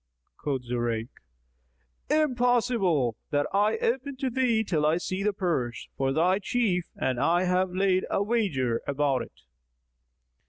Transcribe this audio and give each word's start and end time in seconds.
Quoth 0.37 0.63
Zurayk, 0.67 1.09
"Impossible 2.09 3.15
that 3.29 3.45
I 3.53 3.77
open 3.77 4.17
to 4.17 4.31
thee 4.31 4.63
till 4.63 4.83
I 4.83 4.97
see 4.97 5.21
the 5.21 5.31
purse; 5.31 5.89
for 5.95 6.11
thy 6.11 6.39
chief 6.39 6.85
and 6.95 7.19
I 7.19 7.43
have 7.43 7.69
laid 7.69 8.05
a 8.09 8.23
wager 8.23 8.81
about 8.87 9.21
it." 9.21 9.41